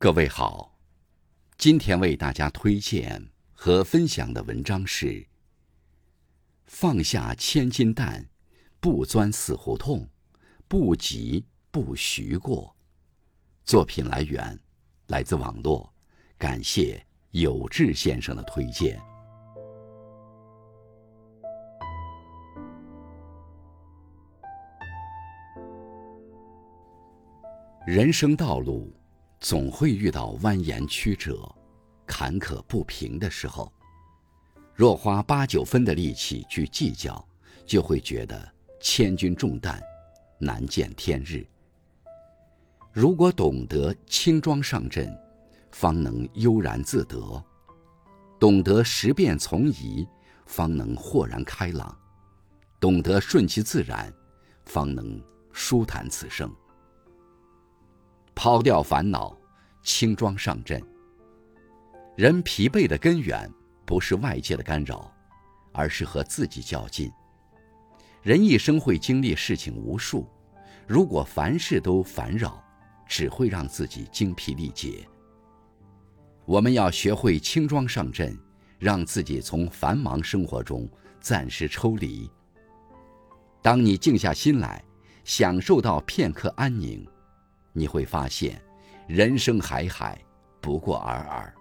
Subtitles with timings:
[0.00, 0.78] 各位好，
[1.56, 5.06] 今天为大家推荐和分享的文章是
[6.66, 8.24] 《放下千斤担，
[8.78, 10.08] 不钻死胡同，
[10.68, 12.76] 不急不徐过》。
[13.68, 14.56] 作品来源
[15.08, 15.92] 来自网络，
[16.38, 19.02] 感谢有志先生的推荐。
[27.84, 28.94] 人生道路。
[29.40, 31.48] 总会遇到蜿蜒曲折、
[32.06, 33.72] 坎坷不平的时候。
[34.74, 37.24] 若花八九分的力气去计较，
[37.66, 39.80] 就会觉得千钧重担，
[40.38, 41.46] 难见天日。
[42.92, 45.16] 如果懂得轻装上阵，
[45.70, 47.42] 方能悠然自得；
[48.40, 50.06] 懂得识变从移，
[50.46, 51.94] 方能豁然开朗；
[52.80, 54.12] 懂得顺其自然，
[54.64, 55.20] 方能
[55.52, 56.52] 舒坦此生。
[58.34, 59.36] 抛掉烦恼，
[59.88, 60.78] 轻装上阵。
[62.14, 63.50] 人疲惫的根源
[63.86, 65.10] 不是外界的干扰，
[65.72, 67.10] 而是和自己较劲。
[68.22, 70.28] 人一生会经历事情无数，
[70.86, 72.62] 如果凡事都烦扰，
[73.06, 75.08] 只会让自己精疲力竭。
[76.44, 78.38] 我们要学会轻装上阵，
[78.78, 80.86] 让自己从繁忙生活中
[81.18, 82.30] 暂时抽离。
[83.62, 84.84] 当你静下心来，
[85.24, 87.02] 享受到片刻安宁。
[87.72, 88.60] 你会发现，
[89.08, 90.22] 人生海海，
[90.60, 91.54] 不过尔尔。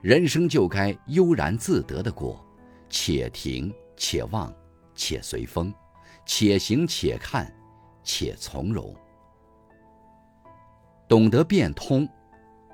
[0.00, 2.42] 人生就该悠然自得的过，
[2.88, 4.50] 且停且望，
[4.94, 5.70] 且随风，
[6.24, 7.54] 且行且看，
[8.02, 8.96] 且从容。
[11.06, 12.08] 懂得变通，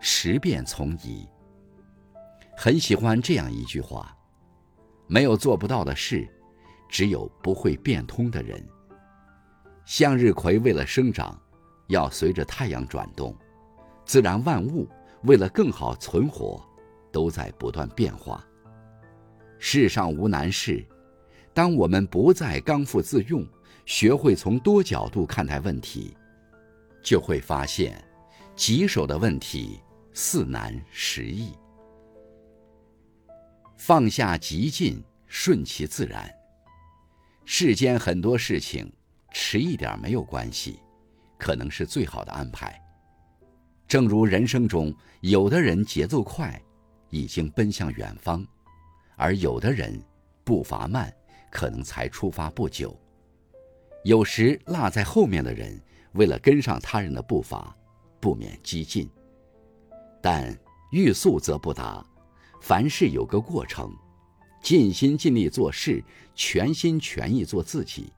[0.00, 1.28] 识变从宜。
[2.56, 4.16] 很喜欢这样一句话：
[5.06, 6.26] 没有做不到的事，
[6.88, 8.66] 只有不会变通的人。
[9.84, 11.38] 向日葵为了生长。
[11.88, 13.36] 要随着太阳转动，
[14.04, 14.88] 自然万物
[15.24, 16.62] 为了更好存活，
[17.10, 18.44] 都在不断变化。
[19.58, 20.84] 世上无难事，
[21.54, 23.46] 当我们不再刚愎自用，
[23.86, 26.16] 学会从多角度看待问题，
[27.02, 28.02] 就会发现，
[28.56, 29.80] 棘手的问题
[30.12, 31.52] 似难实易。
[33.76, 36.28] 放下急进，顺其自然。
[37.44, 38.92] 世间很多事情，
[39.32, 40.78] 迟一点没有关系。
[41.38, 42.80] 可能是最好的安排。
[43.92, 46.58] 正如人生中，有的人节奏快，
[47.10, 48.42] 已经奔向远方；
[49.16, 50.02] 而有的人
[50.44, 51.14] 步伐慢，
[51.50, 52.98] 可能才出发不久。
[54.02, 55.78] 有时落在后面的人，
[56.12, 57.76] 为了跟上他人的步伐，
[58.18, 59.10] 不免激进。
[60.22, 60.58] 但
[60.90, 62.02] 欲速则不达，
[62.62, 63.94] 凡事有个过程，
[64.62, 66.02] 尽心尽力做事，
[66.34, 68.10] 全心全意做自己，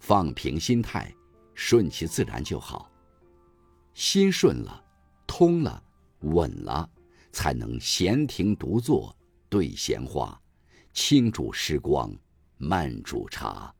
[0.00, 1.14] 放平心态。
[1.54, 2.90] 顺其自然就好。
[3.94, 4.81] 心顺了，
[5.42, 5.82] 通了，
[6.20, 6.88] 稳了，
[7.32, 9.12] 才能闲庭独坐
[9.48, 10.40] 对闲话，
[10.92, 12.14] 轻煮时光，
[12.58, 13.74] 慢煮茶。